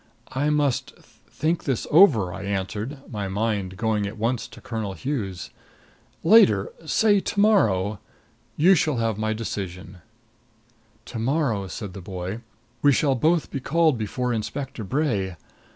[0.33, 0.95] "I must
[1.29, 5.51] think this over," I answered, my mind going at once to Colonel Hughes.
[6.23, 7.99] "Later say to morrow
[8.57, 9.97] you shall have my decision."
[11.05, 12.39] "To morrow," said the boy,
[12.81, 15.35] "we shall both be called before Inspector Bray.